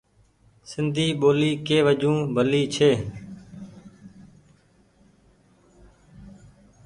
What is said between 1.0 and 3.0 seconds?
ٻولي ڪي وجون ڀلي ڇي۔